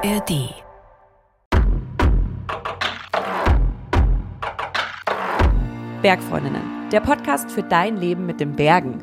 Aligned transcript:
ARD. 0.00 0.54
Bergfreundinnen, 6.02 6.62
der 6.92 7.00
Podcast 7.00 7.50
für 7.50 7.64
dein 7.64 7.96
Leben 7.96 8.24
mit 8.26 8.38
den 8.38 8.54
Bergen. 8.54 9.02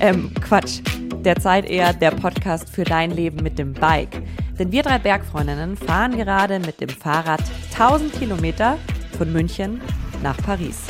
Ähm, 0.00 0.32
Quatsch. 0.42 0.80
Derzeit 1.24 1.64
eher 1.64 1.94
der 1.94 2.10
Podcast 2.10 2.68
für 2.68 2.84
dein 2.84 3.10
Leben 3.10 3.42
mit 3.42 3.58
dem 3.58 3.72
Bike. 3.72 4.22
Denn 4.58 4.70
wir 4.70 4.82
drei 4.82 4.98
Bergfreundinnen 4.98 5.76
fahren 5.76 6.16
gerade 6.16 6.60
mit 6.60 6.80
dem 6.82 6.90
Fahrrad 6.90 7.42
1000 7.72 8.12
Kilometer 8.12 8.76
von 9.16 9.32
München 9.32 9.80
nach 10.22 10.36
Paris. 10.38 10.82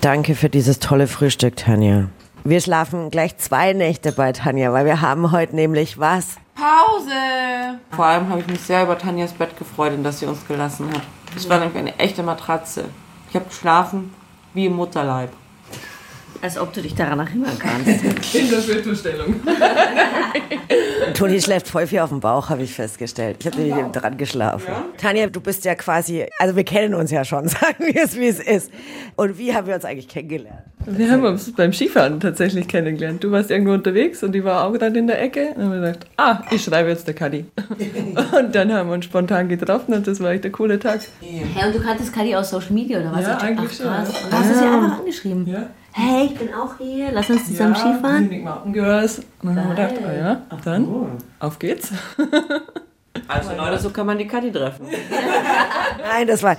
Danke 0.00 0.36
für 0.36 0.48
dieses 0.48 0.78
tolle 0.78 1.08
Frühstück, 1.08 1.56
Tanja. 1.56 2.08
Wir 2.44 2.60
schlafen 2.60 3.10
gleich 3.10 3.36
zwei 3.38 3.72
Nächte 3.72 4.12
bei 4.12 4.30
Tanja, 4.30 4.72
weil 4.72 4.86
wir 4.86 5.00
haben 5.00 5.32
heute 5.32 5.56
nämlich 5.56 5.98
was? 5.98 6.36
Pause! 6.54 7.80
Vor 7.90 8.04
allem 8.04 8.28
habe 8.28 8.40
ich 8.40 8.46
mich 8.46 8.60
sehr 8.60 8.84
über 8.84 8.96
Tanjas 8.96 9.32
Bett 9.32 9.58
gefreut 9.58 9.94
und 9.94 10.04
dass 10.04 10.20
sie 10.20 10.26
uns 10.26 10.46
gelassen 10.46 10.88
hat. 10.92 11.02
Es 11.34 11.48
war 11.48 11.58
nämlich 11.58 11.76
eine 11.76 11.98
echte 11.98 12.22
Matratze. 12.22 12.84
Ich 13.28 13.34
habe 13.34 13.46
geschlafen 13.46 14.14
wie 14.54 14.66
im 14.66 14.76
Mutterleib. 14.76 15.30
Als 16.40 16.56
ob 16.56 16.72
du 16.72 16.80
dich 16.80 16.94
daran 16.94 17.18
erinnern 17.18 17.58
kannst. 17.58 17.88
In 18.34 18.48
der 18.50 18.60
Fötusstellung. 18.60 19.40
Toni 21.14 21.40
schläft 21.40 21.66
voll 21.66 21.86
viel 21.86 21.98
auf 21.98 22.10
dem 22.10 22.20
Bauch, 22.20 22.48
habe 22.48 22.62
ich 22.62 22.72
festgestellt. 22.72 23.38
Ich 23.40 23.46
habe 23.46 23.56
nämlich 23.56 23.74
wow. 23.74 23.90
dran 23.90 24.16
geschlafen. 24.16 24.68
Ja? 24.68 24.84
Tanja, 24.96 25.26
du 25.26 25.40
bist 25.40 25.64
ja 25.64 25.74
quasi, 25.74 26.26
also 26.38 26.54
wir 26.54 26.62
kennen 26.64 26.94
uns 26.94 27.10
ja 27.10 27.24
schon, 27.24 27.48
sagen 27.48 27.86
wir 27.86 28.04
es, 28.04 28.16
wie 28.16 28.28
es 28.28 28.38
ist. 28.38 28.70
Und 29.16 29.36
wie 29.38 29.52
haben 29.52 29.66
wir 29.66 29.74
uns 29.74 29.84
eigentlich 29.84 30.06
kennengelernt? 30.08 30.62
Wir 30.86 31.10
haben 31.10 31.24
uns 31.24 31.52
beim 31.52 31.72
Skifahren 31.72 32.20
tatsächlich 32.20 32.68
kennengelernt. 32.68 33.24
Du 33.24 33.30
warst 33.30 33.50
irgendwo 33.50 33.72
unterwegs 33.72 34.22
und 34.22 34.32
die 34.32 34.44
war 34.44 34.64
auch 34.64 34.76
dann 34.78 34.94
in 34.94 35.06
der 35.08 35.20
Ecke. 35.20 35.52
Und 35.56 35.64
haben 35.64 35.72
wir 35.72 35.80
gedacht, 35.80 36.06
ah, 36.16 36.42
ich 36.50 36.62
schreibe 36.62 36.88
jetzt 36.88 37.06
der 37.06 37.14
Kadi. 37.14 37.46
und 38.38 38.54
dann 38.54 38.72
haben 38.72 38.88
wir 38.88 38.94
uns 38.94 39.04
spontan 39.04 39.48
getroffen 39.48 39.92
und 39.94 40.06
das 40.06 40.20
war 40.20 40.30
echt 40.30 40.46
ein 40.46 40.52
cooler 40.52 40.78
Tag. 40.78 41.00
Hey, 41.20 41.66
und 41.66 41.74
du 41.74 41.80
kanntest 41.80 42.12
Kadi 42.14 42.34
aus 42.34 42.50
Social 42.50 42.72
Media 42.72 43.00
oder 43.00 43.12
was? 43.12 43.22
Ja, 43.22 43.38
eigentlich 43.38 43.76
schon. 43.76 43.86
Du 43.86 43.92
hast 43.92 44.50
ja. 44.50 44.54
sie 44.54 44.64
einfach 44.64 44.98
angeschrieben. 45.00 45.46
Ja 45.46 45.68
hey, 45.98 46.26
ich 46.26 46.34
bin 46.38 46.54
auch 46.54 46.78
hier, 46.78 47.10
lass 47.12 47.28
uns 47.28 47.46
zusammen 47.46 47.74
ja, 47.74 47.80
Skifahren. 47.80 48.24
Munich 48.24 48.44
Mountain 48.44 48.72
Girls. 48.72 49.18
Und 49.42 49.56
dann 49.56 49.64
haben 49.64 49.76
wir 49.76 49.88
gedacht, 49.88 49.94
oh 50.06 50.16
ja, 50.16 50.42
dann, 50.64 50.88
oh. 50.88 51.08
auf 51.40 51.58
geht's. 51.58 51.92
Also 53.26 53.50
Leute, 53.56 53.78
so 53.78 53.90
kann 53.90 54.06
man 54.06 54.16
die 54.16 54.26
Kathi 54.26 54.52
treffen. 54.52 54.86
Nein, 56.08 56.26
das 56.26 56.42
war... 56.42 56.56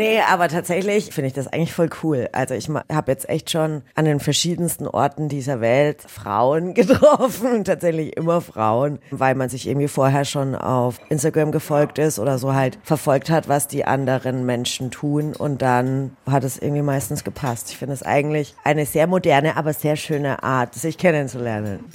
nee, 0.00 0.20
aber 0.26 0.48
tatsächlich 0.48 1.12
finde 1.12 1.28
ich 1.28 1.34
das 1.34 1.46
eigentlich 1.46 1.74
voll 1.74 1.90
cool. 2.02 2.28
Also 2.32 2.54
ich 2.54 2.68
habe 2.70 3.12
jetzt 3.12 3.28
echt 3.28 3.50
schon 3.50 3.82
an 3.94 4.06
den 4.06 4.18
verschiedensten 4.18 4.86
Orten 4.86 5.28
dieser 5.28 5.60
Welt 5.60 6.02
Frauen 6.06 6.72
getroffen, 6.80 7.64
tatsächlich 7.64 8.16
immer 8.16 8.40
Frauen, 8.40 8.98
weil 9.10 9.34
man 9.34 9.50
sich 9.50 9.68
irgendwie 9.68 9.88
vorher 9.88 10.24
schon 10.24 10.54
auf 10.54 10.98
Instagram 11.10 11.52
gefolgt 11.52 11.98
ist 11.98 12.18
oder 12.18 12.38
so 12.38 12.54
halt 12.54 12.78
verfolgt 12.82 13.28
hat, 13.28 13.48
was 13.48 13.68
die 13.68 13.84
anderen 13.84 14.46
Menschen 14.46 14.90
tun 14.90 15.34
und 15.36 15.60
dann 15.60 16.16
hat 16.28 16.44
es 16.44 16.58
irgendwie 16.58 16.82
meistens 16.82 17.22
gepasst. 17.22 17.70
Ich 17.70 17.76
finde 17.76 17.92
es 17.92 18.02
eigentlich 18.02 18.54
eine 18.64 18.86
sehr 18.86 19.06
moderne, 19.06 19.56
aber 19.58 19.74
sehr 19.74 19.96
schöne 19.96 20.42
Art, 20.42 20.74
sich 20.74 20.96
kennenzulernen. 20.96 21.84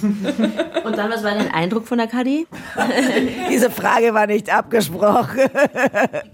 Und 0.84 0.96
dann, 0.96 1.10
was 1.10 1.24
war 1.24 1.32
dein 1.34 1.50
Eindruck 1.50 1.88
von 1.88 1.98
der 1.98 2.06
Kadi? 2.06 2.46
Diese 3.50 3.70
Frage 3.70 4.14
war 4.14 4.28
nicht 4.28 4.54
abgesprochen. 4.54 5.40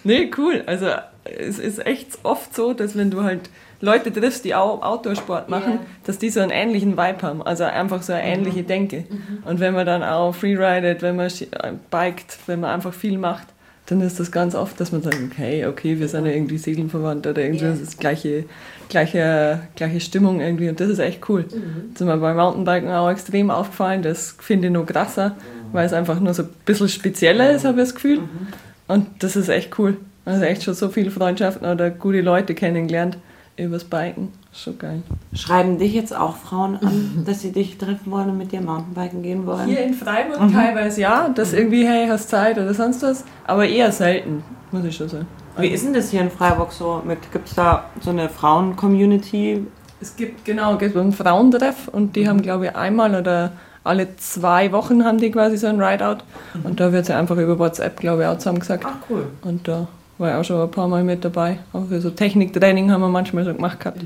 nee, 0.05 0.31
cool. 0.37 0.63
Also 0.67 0.89
es 1.25 1.59
ist 1.59 1.85
echt 1.87 2.19
oft 2.23 2.55
so, 2.55 2.73
dass 2.73 2.97
wenn 2.97 3.11
du 3.11 3.23
halt 3.23 3.51
Leute 3.81 4.13
triffst, 4.13 4.45
die 4.45 4.55
auch 4.55 4.83
Outdoor-Sport 4.83 5.49
machen, 5.49 5.73
yeah. 5.73 5.81
dass 6.05 6.19
die 6.19 6.31
so 6.31 6.41
einen 6.41 6.53
ähnlichen 6.53 6.93
Vibe 6.93 7.23
haben, 7.23 7.43
also 7.43 7.65
einfach 7.65 8.03
so 8.03 8.13
eine 8.13 8.23
mhm. 8.23 8.29
ähnliche 8.29 8.63
Denke. 8.63 9.05
Mhm. 9.09 9.43
Und 9.45 9.61
wenn 9.61 9.75
man 9.75 9.87
dann 9.87 10.03
auch 10.03 10.33
freeridet, 10.35 11.03
wenn 11.03 11.17
man 11.17 11.27
äh, 11.27 11.73
biked, 11.91 12.39
wenn 12.47 12.61
man 12.61 12.71
einfach 12.71 12.95
viel 12.95 13.19
macht, 13.19 13.49
dann 13.87 14.01
ist 14.01 14.21
das 14.21 14.31
ganz 14.31 14.55
oft, 14.55 14.81
dass 14.81 14.93
man 14.93 15.03
sagt, 15.03 15.19
okay, 15.25 15.67
okay, 15.67 15.99
wir 15.99 16.07
sind 16.07 16.27
ja 16.27 16.33
irgendwie 16.33 16.59
seelenverwandt 16.59 17.27
oder 17.27 17.43
irgendwie 17.43 17.65
yeah. 17.65 17.73
das 17.73 17.81
ist 17.81 17.99
gleiche, 17.99 18.45
gleiche, 18.89 19.61
gleiche 19.75 20.01
Stimmung 20.01 20.41
irgendwie 20.41 20.69
und 20.69 20.79
das 20.79 20.89
ist 20.89 21.01
echt 21.01 21.29
cool. 21.29 21.43
Mhm. 21.43 21.91
Das 21.93 22.03
ist 22.03 22.07
mir 22.07 22.17
beim 22.19 22.37
Mountainbiken 22.37 22.91
auch 22.91 23.11
extrem 23.11 23.51
aufgefallen, 23.51 24.03
das 24.03 24.37
finde 24.39 24.69
ich 24.69 24.73
noch 24.73 24.87
krasser, 24.87 25.31
mhm. 25.31 25.73
weil 25.73 25.87
es 25.87 25.93
einfach 25.93 26.21
nur 26.21 26.35
so 26.35 26.45
ein 26.45 26.51
bisschen 26.65 26.89
spezieller 26.89 27.51
ist, 27.51 27.65
habe 27.65 27.81
ich 27.81 27.89
das 27.89 27.95
Gefühl. 27.97 28.19
Mhm. 28.19 28.47
Und 28.87 29.09
das 29.21 29.35
ist 29.35 29.49
echt 29.49 29.77
cool. 29.79 29.97
Also 30.25 30.45
echt 30.45 30.63
schon 30.63 30.75
so 30.75 30.89
viele 30.89 31.11
Freundschaften 31.11 31.67
oder 31.67 31.91
gute 31.91 32.21
Leute 32.21 32.55
kennengelernt 32.55 33.19
übers 33.57 33.85
Biken. 33.85 34.29
Schon 34.53 34.79
geil. 34.79 35.03
Schreiben 35.35 35.79
dich 35.79 35.95
jetzt 35.95 36.15
auch 36.15 36.37
Frauen 36.37 36.77
an, 36.77 37.23
dass 37.27 37.41
sie 37.41 37.53
dich 37.53 37.79
treffen 37.79 38.11
wollen 38.11 38.31
und 38.31 38.39
mit 38.39 38.53
dir 38.53 38.61
Mountainbiken 38.61 39.23
gehen 39.23 39.47
wollen? 39.47 39.67
Hier 39.67 39.85
in 39.85 39.95
Freiburg 39.95 40.41
mhm. 40.41 40.53
teilweise 40.53 41.01
ja, 41.01 41.29
dass 41.29 41.53
mhm. 41.53 41.59
irgendwie, 41.59 41.87
hey, 41.87 42.07
hast 42.09 42.29
Zeit 42.29 42.59
oder 42.59 42.75
sonst 42.75 43.03
was, 43.03 43.25
aber 43.47 43.67
eher 43.67 43.91
selten, 43.93 44.43
muss 44.71 44.85
ich 44.85 44.97
schon 44.97 45.09
sagen. 45.09 45.27
Wie 45.59 45.69
ist 45.69 45.85
denn 45.85 45.93
das 45.93 46.11
hier 46.11 46.23
in 46.23 46.31
Freiburg 46.31 46.73
so? 46.73 47.03
Gibt 47.33 47.49
es 47.49 47.55
da 47.55 47.91
so 48.01 48.11
eine 48.11 48.29
Frauen-Community? 48.29 49.67
Es 50.01 50.17
gibt, 50.17 50.45
genau, 50.45 50.75
es 50.75 50.79
gibt 50.79 50.97
einen 50.97 51.13
Frauentreff 51.13 51.89
und 51.89 52.17
die 52.17 52.29
haben, 52.29 52.41
glaube 52.41 52.67
ich, 52.67 52.77
einmal 52.77 53.15
oder 53.15 53.53
alle 53.85 54.17
zwei 54.17 54.73
Wochen 54.73 55.05
haben 55.05 55.19
die 55.19 55.31
quasi 55.31 55.57
so 55.57 55.67
ein 55.67 55.81
Rideout 55.81 56.19
mhm. 56.55 56.65
und 56.65 56.81
da 56.81 56.93
wird 56.93 57.07
sie 57.07 57.15
einfach 57.15 57.37
über 57.37 57.59
WhatsApp, 57.59 58.01
glaube 58.01 58.23
ich, 58.23 58.29
auch 58.29 58.39
zusammen 58.39 58.61
gesagt. 58.61 58.85
Ach 58.87 58.97
cool. 59.11 59.27
Und 59.43 59.69
da 59.69 59.89
war 60.23 60.31
ich 60.31 60.37
auch 60.37 60.45
schon 60.45 60.63
ein 60.63 60.71
paar 60.71 60.89
Mal 60.89 61.05
mit 61.05 61.25
dabei. 61.25 61.59
Auch 61.73 61.85
für 61.87 62.01
so 62.01 62.09
Techniktraining 62.11 62.91
haben 62.91 63.03
wir 63.03 63.09
manchmal 63.09 63.45
so 63.45 63.53
gemacht 63.53 63.81
gehabt. 63.81 64.01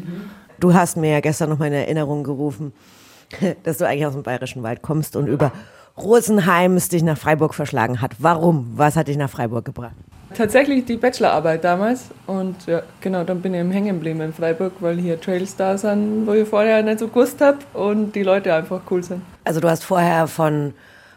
Du 0.59 0.75
hast 0.75 0.97
mir 0.97 1.13
ja 1.13 1.21
gestern 1.21 1.51
noch 1.51 1.59
mal 1.59 1.67
in 1.67 1.75
Erinnerung 1.75 2.25
gerufen, 2.25 2.73
dass 3.63 3.79
du 3.79 3.87
eigentlich 3.87 4.07
aus 4.07 4.15
dem 4.15 4.25
Bayerischen 4.25 4.63
Wald 4.65 4.83
kommst 4.83 5.15
und 5.15 5.29
über 5.29 5.53
Rosenheim 5.97 6.77
dich 6.77 7.03
nach 7.03 7.17
Freiburg 7.17 7.55
verschlagen 7.55 8.01
hat. 8.01 8.17
Warum? 8.19 8.73
Was 8.75 8.97
hat 8.97 9.09
dich 9.09 9.17
nach 9.17 9.31
Freiburg 9.31 9.65
gebracht? 9.65 9.95
Tatsächlich 10.35 10.85
die 10.85 10.97
Bachelorarbeit 10.97 11.63
damals 11.63 12.07
und 12.27 12.67
ja, 12.67 12.83
genau, 13.01 13.23
dann 13.23 13.41
bin 13.41 13.55
ich 13.55 13.61
im 13.61 13.71
Hängen 13.71 13.95
geblieben 13.95 14.21
in 14.21 14.33
Freiburg, 14.33 14.73
weil 14.81 14.97
hier 14.99 15.21
Trails 15.21 15.55
da 15.57 15.79
sind, 15.79 16.27
wo 16.27 16.33
ich 16.33 16.49
vorher 16.49 16.83
nicht 16.83 16.99
so 16.99 17.09
gewusst 17.09 17.41
habe 17.41 17.59
und 17.73 18.13
die 18.15 18.25
Leute 18.25 18.53
einfach 18.53 18.81
cool 18.91 19.03
sind. 19.03 19.23
Also 19.45 19.61
du 19.61 19.71
hast 19.71 19.85
vorher 19.85 20.27
von 20.27 20.75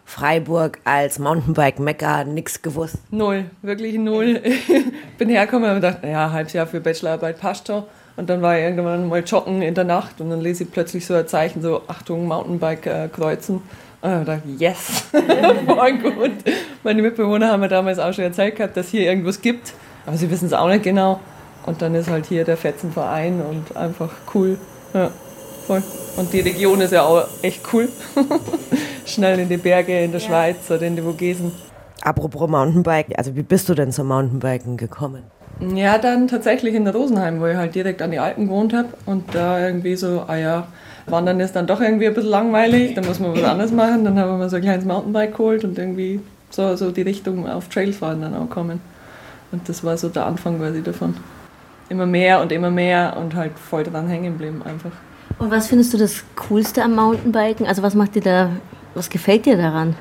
Freiburg 0.09 0.79
als 0.85 1.19
Mountainbike-Mekka 1.19 2.23
nichts 2.23 2.63
gewusst? 2.63 2.95
Null, 3.11 3.45
wirklich 3.61 3.95
null. 3.99 4.41
Ich 4.43 4.67
bin 5.19 5.29
hergekommen 5.29 5.69
und 5.69 5.75
gedacht, 5.75 5.99
naja, 6.01 6.31
halbes 6.31 6.53
Jahr 6.53 6.65
für 6.65 6.81
Bachelorarbeit 6.81 7.39
passt 7.39 7.67
schon. 7.67 7.83
Und 8.17 8.27
dann 8.27 8.41
war 8.41 8.57
ich 8.57 8.63
irgendwann 8.63 9.07
mal 9.07 9.23
joggen 9.23 9.61
in 9.61 9.75
der 9.75 9.83
Nacht 9.83 10.19
und 10.19 10.31
dann 10.31 10.41
lese 10.41 10.63
ich 10.63 10.71
plötzlich 10.71 11.05
so 11.05 11.13
ein 11.13 11.27
Zeichen, 11.27 11.61
so 11.61 11.83
Achtung, 11.87 12.25
Mountainbike 12.25 12.87
äh, 12.87 13.07
kreuzen. 13.07 13.57
Und 14.01 14.09
dann 14.09 14.25
dachte 14.25 14.41
ich, 14.51 14.59
yes, 14.59 15.05
voll 15.67 15.97
gut. 15.99 16.31
Meine 16.83 17.03
Mitbewohner 17.03 17.51
haben 17.51 17.59
mir 17.59 17.67
damals 17.67 17.99
auch 17.99 18.11
schon 18.11 18.23
erzählt 18.23 18.55
gehabt, 18.55 18.75
dass 18.77 18.89
hier 18.89 19.03
irgendwas 19.03 19.39
gibt, 19.41 19.73
aber 20.07 20.17
sie 20.17 20.31
wissen 20.31 20.47
es 20.47 20.53
auch 20.53 20.69
nicht 20.69 20.83
genau. 20.83 21.19
Und 21.67 21.83
dann 21.83 21.93
ist 21.93 22.09
halt 22.09 22.25
hier 22.25 22.45
der 22.45 22.57
Fetzenverein 22.57 23.41
und 23.41 23.77
einfach 23.77 24.09
cool. 24.33 24.57
Ja, 24.95 25.11
voll. 25.69 25.83
Und 26.17 26.33
die 26.33 26.39
Region 26.39 26.81
ist 26.81 26.91
ja 26.91 27.03
auch 27.03 27.27
echt 27.43 27.61
cool. 27.71 27.89
schnell 29.05 29.39
in 29.39 29.49
die 29.49 29.57
Berge 29.57 29.99
in 29.99 30.11
der 30.11 30.19
ja. 30.19 30.27
Schweiz 30.27 30.69
oder 30.69 30.81
in 30.81 30.95
die 30.95 31.01
Vogesen. 31.01 31.51
Apropos 32.01 32.49
Mountainbike, 32.49 33.17
also 33.17 33.35
wie 33.35 33.43
bist 33.43 33.69
du 33.69 33.75
denn 33.75 33.91
zum 33.91 34.07
Mountainbiken 34.07 34.77
gekommen? 34.77 35.23
Ja, 35.75 35.97
dann 35.97 36.27
tatsächlich 36.27 36.73
in 36.73 36.87
Rosenheim, 36.87 37.41
wo 37.41 37.47
ich 37.47 37.55
halt 37.55 37.75
direkt 37.75 38.01
an 38.01 38.11
die 38.11 38.19
Alpen 38.19 38.47
gewohnt 38.47 38.73
habe 38.73 38.87
und 39.05 39.35
da 39.35 39.59
irgendwie 39.59 39.95
so, 39.95 40.23
ah 40.25 40.37
ja, 40.37 40.67
Wandern 41.07 41.39
ist 41.41 41.55
dann 41.55 41.67
doch 41.67 41.81
irgendwie 41.81 42.07
ein 42.07 42.13
bisschen 42.13 42.29
langweilig, 42.29 42.93
da 42.95 43.01
muss 43.01 43.19
man 43.19 43.33
was 43.33 43.43
anderes 43.43 43.71
machen. 43.71 44.05
Dann 44.05 44.17
haben 44.17 44.31
wir 44.31 44.37
mal 44.37 44.49
so 44.49 44.55
ein 44.55 44.61
kleines 44.61 44.85
Mountainbike 44.85 45.35
geholt 45.35 45.65
und 45.65 45.77
irgendwie 45.77 46.21
so, 46.49 46.75
so 46.77 46.91
die 46.91 47.01
Richtung 47.01 47.47
auf 47.47 47.67
Trailfahren 47.67 48.21
dann 48.21 48.35
auch 48.35 48.49
kommen. 48.49 48.79
Und 49.51 49.67
das 49.67 49.83
war 49.83 49.97
so 49.97 50.07
der 50.07 50.25
Anfang 50.25 50.59
quasi 50.59 50.81
davon. 50.81 51.15
Immer 51.89 52.05
mehr 52.05 52.41
und 52.41 52.51
immer 52.51 52.69
mehr 52.69 53.17
und 53.19 53.35
halt 53.35 53.57
voll 53.57 53.83
dran 53.83 54.07
hängen 54.07 54.37
geblieben 54.37 54.61
einfach. 54.63 54.91
Und 55.39 55.51
was 55.51 55.67
findest 55.67 55.93
du 55.93 55.97
das 55.97 56.23
Coolste 56.35 56.83
am 56.83 56.95
Mountainbiken? 56.95 57.65
Also 57.65 57.81
was 57.81 57.95
macht 57.95 58.15
dir 58.15 58.21
da 58.21 58.49
was 58.95 59.09
gefällt 59.09 59.45
dir 59.45 59.57
daran? 59.57 59.95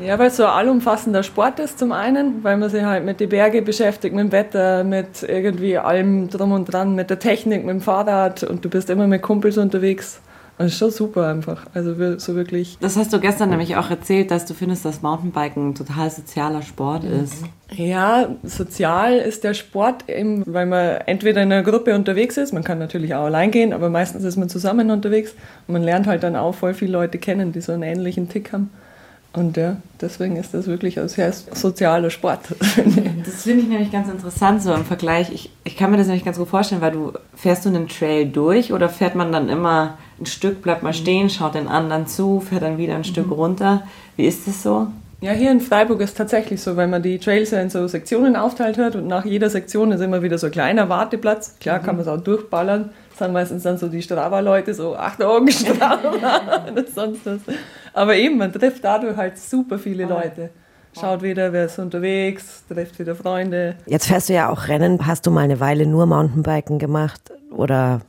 Ja, 0.00 0.18
weil 0.18 0.28
es 0.28 0.36
so 0.36 0.44
ein 0.44 0.50
allumfassender 0.50 1.22
Sport 1.22 1.58
ist 1.58 1.78
zum 1.78 1.92
einen, 1.92 2.42
weil 2.42 2.56
man 2.56 2.70
sich 2.70 2.82
halt 2.82 3.04
mit 3.04 3.20
den 3.20 3.28
Bergen 3.28 3.64
beschäftigt, 3.64 4.14
mit 4.14 4.24
dem 4.24 4.32
Wetter, 4.32 4.84
mit 4.84 5.22
irgendwie 5.22 5.78
allem 5.78 6.28
drum 6.28 6.52
und 6.52 6.72
dran, 6.72 6.94
mit 6.94 7.10
der 7.10 7.18
Technik, 7.18 7.64
mit 7.64 7.74
dem 7.74 7.80
Fahrrad 7.80 8.42
und 8.42 8.64
du 8.64 8.68
bist 8.68 8.90
immer 8.90 9.06
mit 9.06 9.22
Kumpels 9.22 9.58
unterwegs. 9.58 10.20
Das 10.56 10.68
ist 10.68 10.78
schon 10.78 10.90
super 10.90 11.28
einfach. 11.28 11.66
Also 11.74 12.18
so 12.18 12.36
wirklich. 12.36 12.78
Das 12.80 12.96
hast 12.96 13.12
du 13.12 13.18
gestern 13.18 13.50
nämlich 13.50 13.76
auch 13.76 13.90
erzählt, 13.90 14.30
dass 14.30 14.44
du 14.46 14.54
findest, 14.54 14.84
dass 14.84 15.02
Mountainbiken 15.02 15.70
ein 15.70 15.74
total 15.74 16.10
sozialer 16.10 16.62
Sport 16.62 17.04
mhm. 17.04 17.24
ist. 17.24 17.44
Ja, 17.72 18.28
sozial 18.44 19.14
ist 19.14 19.42
der 19.42 19.54
Sport 19.54 20.08
eben, 20.08 20.44
weil 20.46 20.66
man 20.66 20.98
entweder 21.06 21.42
in 21.42 21.52
einer 21.52 21.64
Gruppe 21.64 21.94
unterwegs 21.94 22.36
ist, 22.36 22.52
man 22.52 22.62
kann 22.62 22.78
natürlich 22.78 23.14
auch 23.14 23.24
allein 23.24 23.50
gehen, 23.50 23.72
aber 23.72 23.90
meistens 23.90 24.22
ist 24.22 24.36
man 24.36 24.48
zusammen 24.48 24.90
unterwegs 24.92 25.32
und 25.66 25.72
man 25.72 25.82
lernt 25.82 26.06
halt 26.06 26.22
dann 26.22 26.36
auch 26.36 26.54
voll 26.54 26.74
viele 26.74 26.92
Leute 26.92 27.18
kennen, 27.18 27.52
die 27.52 27.60
so 27.60 27.72
einen 27.72 27.82
ähnlichen 27.82 28.28
Tick 28.28 28.52
haben. 28.52 28.70
Und 29.32 29.56
ja, 29.56 29.78
deswegen 30.00 30.36
ist 30.36 30.54
das 30.54 30.68
wirklich 30.68 31.00
ein 31.00 31.08
sehr 31.08 31.32
sozialer 31.32 32.10
Sport. 32.10 32.40
Das 33.24 33.42
finde 33.42 33.62
ich 33.62 33.68
nämlich 33.68 33.90
ganz 33.90 34.08
interessant 34.08 34.62
so 34.62 34.72
im 34.74 34.84
Vergleich. 34.84 35.32
Ich, 35.32 35.50
ich 35.64 35.76
kann 35.76 35.90
mir 35.90 35.96
das 35.96 36.06
nämlich 36.06 36.24
ganz 36.24 36.38
gut 36.38 36.46
vorstellen, 36.46 36.82
weil 36.82 36.92
du 36.92 37.12
fährst 37.34 37.64
du 37.64 37.70
einen 37.70 37.88
Trail 37.88 38.26
durch 38.26 38.72
oder 38.72 38.88
fährt 38.88 39.14
man 39.14 39.32
dann 39.32 39.48
immer 39.48 39.96
ein 40.20 40.26
Stück, 40.26 40.62
bleibt 40.62 40.82
mal 40.82 40.94
stehen, 40.94 41.30
schaut 41.30 41.54
den 41.54 41.68
anderen 41.68 42.06
zu, 42.06 42.40
fährt 42.40 42.62
dann 42.62 42.78
wieder 42.78 42.94
ein 42.94 43.00
mhm. 43.00 43.04
Stück 43.04 43.30
runter. 43.30 43.82
Wie 44.16 44.26
ist 44.26 44.46
das 44.46 44.62
so? 44.62 44.88
Ja, 45.20 45.32
hier 45.32 45.50
in 45.50 45.60
Freiburg 45.60 46.02
ist 46.02 46.18
tatsächlich 46.18 46.60
so, 46.60 46.76
wenn 46.76 46.90
man 46.90 47.02
die 47.02 47.18
Trails 47.18 47.52
in 47.52 47.70
so 47.70 47.86
Sektionen 47.86 48.36
aufteilt 48.36 48.76
hat 48.76 48.94
und 48.94 49.06
nach 49.06 49.24
jeder 49.24 49.48
Sektion 49.48 49.90
ist 49.90 50.00
immer 50.00 50.22
wieder 50.22 50.36
so 50.36 50.46
ein 50.46 50.52
kleiner 50.52 50.88
Warteplatz. 50.90 51.58
Klar 51.60 51.78
kann 51.78 51.96
man 51.96 52.04
es 52.04 52.08
auch 52.08 52.20
durchballern. 52.20 52.90
Das 53.08 53.20
sind 53.20 53.32
meistens 53.32 53.62
dann 53.62 53.78
so 53.78 53.88
die 53.88 54.02
Strava-Leute, 54.02 54.74
so 54.74 54.96
acht 54.96 55.22
Augen 55.22 55.48
Strava 55.50 56.66
oder 56.70 56.84
sonst 56.94 57.24
was. 57.24 57.40
Aber 57.94 58.16
eben, 58.16 58.36
man 58.36 58.52
trifft 58.52 58.84
dadurch 58.84 59.16
halt 59.16 59.38
super 59.38 59.78
viele 59.78 60.04
Leute. 60.04 60.50
Schaut 60.98 61.22
wieder, 61.22 61.52
wer 61.52 61.64
ist 61.66 61.78
unterwegs, 61.78 62.64
trifft 62.68 62.98
wieder 62.98 63.16
Freunde. 63.16 63.76
Jetzt 63.86 64.06
fährst 64.06 64.28
du 64.28 64.34
ja 64.34 64.50
auch 64.50 64.68
Rennen. 64.68 65.06
Hast 65.06 65.26
du 65.26 65.30
mal 65.30 65.40
eine 65.40 65.58
Weile 65.58 65.86
nur 65.86 66.06
Mountainbiken 66.06 66.78
gemacht 66.78 67.32
oder 67.50 68.00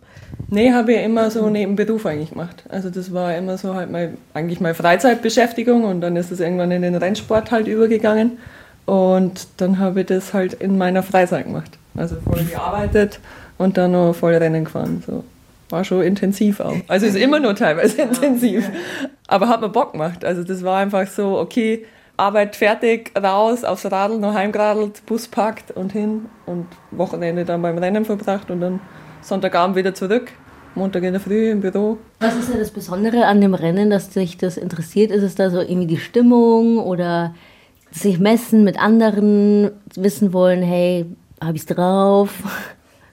Nee, 0.50 0.72
habe 0.72 0.94
ich 0.94 1.04
immer 1.04 1.32
so 1.32 1.50
neben 1.50 1.76
Beruf 1.76 2.06
eigentlich 2.06 2.30
gemacht. 2.30 2.64
Also 2.70 2.90
das 2.90 3.14
war 3.14 3.36
immer 3.36 3.58
so 3.58 3.74
halt 3.74 3.92
mal, 3.92 4.14
eigentlich 4.34 4.60
meine 4.60 4.76
Freizeitbeschäftigung 4.76 5.84
und 5.84 6.02
dann 6.02 6.16
ist 6.16 6.32
es 6.32 6.40
irgendwann 6.40 6.72
in 6.72 6.82
den 6.82 6.96
Rennsport 6.96 7.52
halt 7.52 7.68
übergegangen. 7.68 8.38
Und 8.86 9.48
dann 9.58 9.80
habe 9.80 10.02
ich 10.02 10.06
das 10.08 10.34
halt 10.34 10.54
in 10.54 10.78
meiner 10.78 11.02
Freizeit 11.02 11.46
gemacht. 11.46 11.72
Also 11.96 12.18
voll 12.18 12.44
gearbeitet 12.44 13.20
und 13.58 13.78
dann 13.78 13.92
noch 13.92 14.14
voll 14.14 14.36
Rennen 14.36 14.66
gefahren. 14.66 15.04
So. 15.06 15.24
War 15.70 15.84
schon 15.84 16.04
intensiv 16.04 16.60
auch. 16.60 16.76
Also 16.88 17.08
ist 17.08 17.16
immer 17.16 17.40
nur 17.40 17.56
teilweise 17.56 18.02
intensiv. 18.04 18.70
Aber 19.28 19.48
hat 19.48 19.62
mir 19.62 19.70
Bock 19.70 19.94
gemacht. 19.94 20.24
Also 20.24 20.44
das 20.44 20.64
war 20.64 20.78
einfach 20.78 21.08
so, 21.08 21.40
okay, 21.40 21.86
Arbeit 22.18 22.56
fertig, 22.56 23.12
raus, 23.18 23.64
aufs 23.64 23.92
Radl, 23.92 24.20
noch 24.20 24.34
heimgeradelt, 24.34 25.06
Bus 25.06 25.28
packt 25.28 25.72
und 25.72 25.92
hin 25.92 26.26
und 26.46 26.68
Wochenende 26.92 27.44
dann 27.44 27.62
beim 27.62 27.78
Rennen 27.78 28.06
verbracht 28.06 28.52
und 28.52 28.62
dann 28.62 28.80
Sonntagabend 29.26 29.76
wieder 29.76 29.96
zurück, 29.96 30.32
Montag 30.76 31.02
in 31.02 31.14
der 31.14 31.20
Früh 31.20 31.50
im 31.50 31.60
Büro. 31.60 31.98
Was 32.20 32.36
ist 32.36 32.54
ja 32.54 32.60
das 32.60 32.70
Besondere 32.70 33.26
an 33.26 33.42
dem 33.42 33.56
Rennen, 33.56 33.90
dass 33.90 34.10
dich 34.10 34.38
das 34.38 34.56
interessiert? 34.56 35.10
Ist 35.10 35.24
es 35.24 35.34
da 35.34 35.50
so 35.50 35.62
irgendwie 35.62 35.88
die 35.88 35.98
Stimmung 35.98 36.78
oder 36.78 37.34
sich 37.90 38.20
messen 38.20 38.64
mit 38.64 38.80
anderen, 38.80 39.72
wissen 39.96 40.32
wollen, 40.32 40.62
hey, 40.62 41.08
habe 41.42 41.58
ich 41.58 41.66
drauf? 41.66 42.30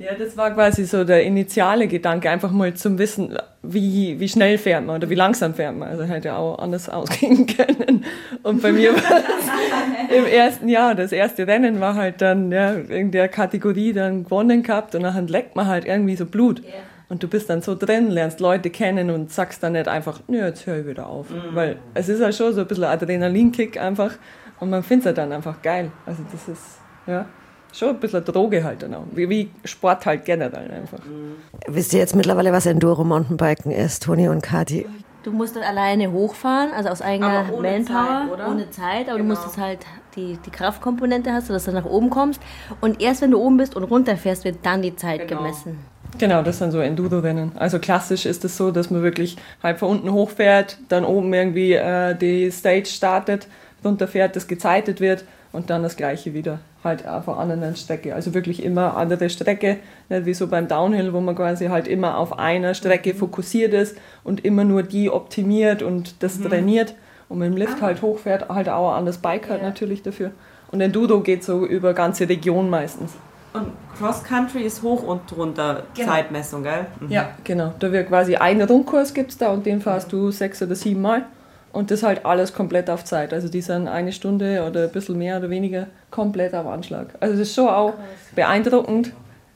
Ja, 0.03 0.15
das 0.19 0.37
war 0.37 0.51
quasi 0.51 0.85
so 0.85 1.05
der 1.05 1.23
initiale 1.23 1.87
Gedanke, 1.87 2.29
einfach 2.29 2.51
mal 2.51 2.75
zum 2.75 2.99
Wissen, 2.99 3.39
wie, 3.63 4.19
wie 4.19 4.29
schnell 4.29 4.59
fährt 4.59 4.85
man 4.85 4.97
oder 4.97 5.09
wie 5.09 5.15
langsam 5.15 5.55
fährt 5.55 5.77
man. 5.77 5.91
Also 5.91 6.03
hätte 6.03 6.35
auch 6.35 6.59
anders 6.59 6.89
ausgehen 6.89 7.47
können. 7.57 8.05
Und 8.43 8.63
bei 8.63 8.73
mir 8.73 8.95
war 8.95 9.19
es 9.19 10.17
im 10.17 10.27
ersten 10.27 10.69
Jahr, 10.69 10.97
das 10.97 11.13
erste 11.13 11.47
Rennen 11.47 11.81
war 11.81 11.95
halt 11.95 12.21
dann 12.21 12.51
ja, 12.51 12.73
in 12.73 13.13
der 13.13 13.29
Kategorie 13.29 13.93
dann 13.93 14.25
gewonnen 14.25 14.65
gehabt 14.65 14.97
und 14.97 15.05
dann 15.05 15.29
leckt 15.29 15.55
man 15.55 15.69
halt 15.69 15.85
irgendwie 15.85 16.17
so 16.17 16.27
Blut. 16.27 16.63
Und 17.09 17.23
du 17.23 17.29
bist 17.29 17.49
dann 17.49 17.63
so 17.63 17.77
drin, 17.77 18.11
lernst 18.11 18.41
Leute 18.41 18.71
kennen 18.71 19.11
und 19.11 19.31
sagst 19.31 19.63
dann 19.63 19.75
nicht 19.75 19.87
einfach, 19.87 20.21
nö, 20.27 20.39
jetzt 20.39 20.67
höre 20.67 20.79
ich 20.79 20.87
wieder 20.87 21.07
auf. 21.07 21.31
Mhm. 21.31 21.55
Weil 21.55 21.77
es 21.95 22.09
ist 22.09 22.21
halt 22.21 22.35
schon 22.35 22.53
so 22.55 22.63
ein 22.63 22.67
bisschen 22.67 22.85
Adrenalinkick 22.85 23.81
einfach 23.81 24.15
und 24.59 24.71
man 24.71 24.83
findet 24.83 25.03
es 25.03 25.07
halt 25.07 25.19
dann 25.19 25.33
einfach 25.33 25.63
geil. 25.63 25.93
Also 26.07 26.25
das 26.33 26.49
ist, 26.49 26.79
ja 27.07 27.27
schon 27.73 27.91
ein 27.91 28.01
bisschen 28.01 28.25
Droge 28.25 28.63
halt 28.65 28.83
dann 28.83 28.95
auch. 28.95 29.05
Wie, 29.13 29.29
wie 29.29 29.51
Sport 29.65 30.07
halt 30.07 30.25
generell 30.25 30.71
einfach. 30.71 31.05
Mhm. 31.05 31.37
Wisst 31.67 31.93
ihr 31.93 32.01
jetzt 32.01 32.15
mittlerweile, 32.15 32.53
was 32.53 32.67
Enduro-Mountainbiken 32.67 33.73
ist, 33.73 34.05
Toni 34.05 34.29
und 34.29 34.43
Kati? 34.43 34.87
Du 35.23 35.31
musst 35.31 35.55
dann 35.55 35.63
alleine 35.63 36.11
hochfahren, 36.11 36.73
also 36.73 36.89
aus 36.89 37.01
eigener 37.01 37.45
Manpower, 37.45 37.85
Zeit, 37.85 38.49
ohne 38.49 38.71
Zeit, 38.71 39.09
aber 39.09 39.19
genau. 39.19 39.19
du 39.19 39.25
musst 39.25 39.47
es 39.47 39.57
halt 39.57 39.79
die, 40.17 40.37
die 40.45 40.51
Kraftkomponente 40.51 41.33
hast, 41.33 41.47
sodass 41.47 41.65
du 41.65 41.73
nach 41.73 41.85
oben 41.85 42.11
kommst. 42.11 42.41
Und 42.81 43.01
erst 43.01 43.23
wenn 43.23 43.31
du 43.31 43.41
oben 43.41 43.57
bist 43.57 43.77
und 43.77 43.85
runterfährst, 43.85 44.45
wird 44.45 44.59
dann 44.65 44.83
die 44.83 44.97
Zeit 44.97 45.29
genau. 45.29 45.43
gemessen. 45.43 45.79
Genau, 46.19 46.43
das 46.43 46.59
sind 46.59 46.73
so 46.73 46.81
Enduro-Rennen. 46.81 47.53
Also 47.55 47.79
klassisch 47.79 48.27
ist 48.27 48.45
es 48.45 48.57
so, 48.57 48.71
dass 48.73 48.91
man 48.91 49.03
wirklich 49.03 49.37
halt 49.63 49.79
von 49.79 49.91
unten 49.91 50.13
hochfährt, 50.13 50.79
dann 50.89 51.05
oben 51.05 51.33
irgendwie 51.33 51.73
äh, 51.73 52.15
die 52.15 52.51
Stage 52.51 52.87
startet, 52.87 53.47
runterfährt, 53.85 54.35
das 54.35 54.49
gezeitet 54.49 55.01
wird 55.01 55.25
und 55.53 55.71
dann 55.71 55.83
das 55.83 55.97
gleiche 55.97 56.35
wieder 56.35 56.61
halt 56.83 57.07
auf 57.07 57.29
einer 57.29 57.39
anderen 57.39 57.77
Strecke. 57.77 58.15
Also 58.15 58.35
wirklich 58.35 58.63
immer 58.63 58.97
andere 58.97 59.31
Strecke, 59.31 59.79
nicht 60.09 60.27
wie 60.27 60.35
so 60.35 60.49
beim 60.49 60.69
Downhill, 60.69 61.13
wo 61.13 61.21
man 61.21 61.37
quasi 61.37 61.67
halt 61.67 61.87
immer 61.87 62.19
auf 62.19 62.39
einer 62.39 62.75
Strecke 62.75 63.15
mhm. 63.15 63.19
fokussiert 63.19 63.75
ist 63.75 63.97
und 64.25 64.45
immer 64.45 64.65
nur 64.65 64.83
die 64.83 65.11
optimiert 65.11 65.83
und 65.83 66.23
das 66.23 66.39
mhm. 66.39 66.49
trainiert 66.49 66.95
und 67.29 67.39
mit 67.39 67.49
dem 67.49 67.57
Lift 67.57 67.79
ah. 67.79 67.87
halt 67.87 68.03
hochfährt, 68.03 68.49
halt 68.49 68.69
auch 68.69 68.93
ein 68.93 68.99
anderes 68.99 69.19
Bike 69.19 69.49
hat 69.49 69.61
ja. 69.61 69.69
natürlich 69.69 70.03
dafür. 70.03 70.33
Und 70.71 70.81
Enduro 70.81 71.21
geht 71.21 71.45
so 71.45 71.67
über 71.67 71.93
ganze 71.93 72.29
Region 72.29 72.71
meistens. 72.71 73.13
Und 73.53 73.67
Cross 73.99 74.25
Country 74.25 74.63
ist 74.63 74.83
hoch 74.83 75.03
und 75.03 75.37
runter 75.37 75.83
genau. 75.95 76.09
Zeitmessung, 76.09 76.63
gell? 76.63 76.87
Mhm. 77.01 77.11
Ja, 77.11 77.31
genau. 77.45 77.75
Da 77.79 77.93
wird 77.93 78.09
quasi 78.09 78.37
einen 78.37 78.67
Rundkurs 78.67 79.13
gibt's 79.13 79.37
da 79.37 79.51
und 79.51 79.67
den 79.67 79.83
fährst 79.83 80.11
du 80.13 80.31
sechs 80.31 80.63
oder 80.63 80.75
sieben 80.75 81.03
Mal. 81.03 81.27
Und 81.73 81.91
das 81.91 82.03
halt 82.03 82.27
alles 82.27 82.53
komplett 82.53 82.91
auf 82.91 83.05
Zeit. 83.05 83.33
Also 83.33 83.49
die 83.49 83.63
sind 83.63 83.89
eine 83.89 84.13
Stunde 84.13 84.65
oder 84.69 84.85
ein 84.85 84.91
bisschen 84.91 85.17
mehr 85.19 85.39
oder 85.39 85.49
weniger 85.49 85.87
komplett 86.11 86.55
auf 86.55 86.67
Anschlag. 86.67 87.09
Also 87.19 87.39
das 87.39 87.49
ist 87.49 87.55
schon 87.55 87.69
auch 87.69 87.95
beeindruckend, 88.35 89.13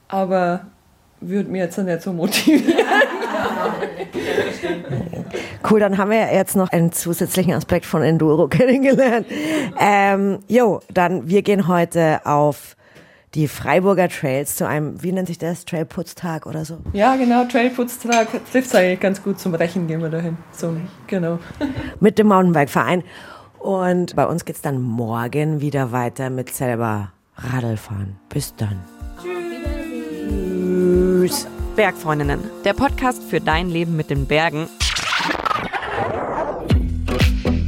aber 0.08 0.62
würde 1.20 1.50
mir 1.50 1.64
jetzt 1.64 1.78
nicht 1.78 2.02
so 2.02 2.12
motivieren. 2.12 2.76
Cool, 5.68 5.80
dann 5.80 5.98
haben 5.98 6.10
wir 6.10 6.32
jetzt 6.32 6.56
noch 6.56 6.70
einen 6.70 6.92
zusätzlichen 6.92 7.52
Aspekt 7.52 7.86
von 7.86 8.02
Enduro 8.02 8.48
kennengelernt. 8.48 9.26
Ähm, 9.78 10.38
jo, 10.48 10.80
dann 10.92 11.28
wir 11.28 11.42
gehen 11.42 11.68
heute 11.68 12.20
auf 12.24 12.76
die 13.36 13.48
Freiburger 13.48 14.08
Trails 14.08 14.56
zu 14.56 14.66
einem, 14.66 15.02
wie 15.02 15.12
nennt 15.12 15.28
sich 15.28 15.36
das, 15.36 15.66
Trailputztag 15.66 16.46
oder 16.46 16.64
so? 16.64 16.78
Ja, 16.94 17.16
genau, 17.16 17.44
Trailputztag 17.44 18.28
trifft 18.50 18.68
es 18.68 18.74
eigentlich 18.74 19.00
ganz 19.00 19.22
gut 19.22 19.38
zum 19.38 19.54
Rechen, 19.54 19.86
gehen 19.86 20.00
wir 20.00 20.08
dahin. 20.08 20.38
So, 20.52 20.74
genau. 21.06 21.38
Mit 22.00 22.18
dem 22.18 22.28
Mountainbike-Verein. 22.28 23.04
Und 23.58 24.16
bei 24.16 24.26
uns 24.26 24.46
geht 24.46 24.56
es 24.56 24.62
dann 24.62 24.80
morgen 24.80 25.60
wieder 25.60 25.92
weiter 25.92 26.30
mit 26.30 26.54
selber 26.54 27.12
Radlfahren. 27.36 28.16
Bis 28.30 28.54
dann. 28.56 28.80
Tschüss. 29.22 31.46
Bergfreundinnen, 31.74 32.40
der 32.64 32.72
Podcast 32.72 33.22
für 33.22 33.42
dein 33.42 33.68
Leben 33.68 33.96
mit 33.96 34.08
den 34.08 34.26
Bergen. 34.26 34.66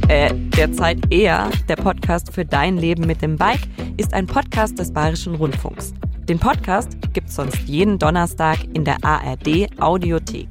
Äh, 0.07 0.33
derzeit 0.57 0.97
eher 1.11 1.51
der 1.67 1.75
Podcast 1.75 2.33
für 2.33 2.43
dein 2.43 2.77
Leben 2.77 3.05
mit 3.05 3.21
dem 3.21 3.37
Bike 3.37 3.67
ist 3.99 4.13
ein 4.13 4.27
Podcast 4.27 4.79
des 4.79 4.93
Bayerischen 4.93 5.35
Rundfunks. 5.35 5.93
Den 6.29 6.39
Podcast 6.39 6.97
gibt's 7.11 7.35
sonst 7.35 7.57
jeden 7.67 7.99
Donnerstag 7.99 8.59
in 8.73 8.85
der 8.85 8.95
ARD 9.03 9.67
Audiothek. 9.81 10.47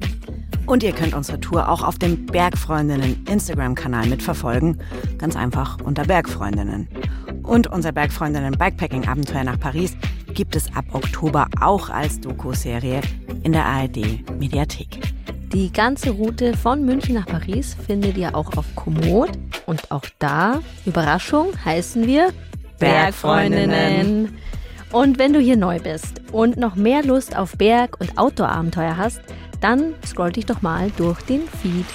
Und 0.67 0.83
ihr 0.83 0.91
könnt 0.91 1.15
unsere 1.15 1.39
Tour 1.39 1.67
auch 1.67 1.81
auf 1.81 1.97
dem 1.97 2.27
Bergfreundinnen 2.27 3.25
Instagram-Kanal 3.27 4.05
mitverfolgen. 4.05 4.79
Ganz 5.17 5.35
einfach 5.35 5.81
unter 5.83 6.03
Bergfreundinnen. 6.03 6.87
Und 7.41 7.65
unser 7.65 7.91
Bergfreundinnen 7.91 8.53
Bikepacking-Abenteuer 8.55 9.45
nach 9.45 9.59
Paris 9.59 9.97
gibt 10.35 10.55
es 10.55 10.67
ab 10.75 10.85
Oktober 10.93 11.47
auch 11.59 11.89
als 11.89 12.21
Doku-Serie 12.21 13.01
in 13.41 13.53
der 13.53 13.65
ARD 13.65 14.29
Mediathek. 14.39 14.99
Die 15.53 15.73
ganze 15.73 16.11
Route 16.11 16.55
von 16.55 16.85
München 16.85 17.15
nach 17.15 17.25
Paris 17.25 17.75
findet 17.87 18.15
ihr 18.15 18.35
auch 18.35 18.55
auf 18.55 18.75
Komoot. 18.75 19.31
Und 19.65 19.89
auch 19.89 20.05
da, 20.19 20.61
Überraschung, 20.85 21.47
heißen 21.65 22.05
wir 22.05 22.31
Bergfreundinnen. 22.79 24.37
Und 24.91 25.19
wenn 25.19 25.33
du 25.33 25.39
hier 25.39 25.57
neu 25.57 25.79
bist 25.79 26.21
und 26.31 26.57
noch 26.57 26.75
mehr 26.75 27.03
Lust 27.03 27.35
auf 27.35 27.57
Berg- 27.57 27.99
und 27.99 28.17
Outdoor-Abenteuer 28.17 28.97
hast, 28.97 29.21
dann 29.61 29.93
scroll 30.05 30.31
dich 30.31 30.45
doch 30.45 30.61
mal 30.61 30.89
durch 30.97 31.21
den 31.21 31.41
Feed. 31.61 31.85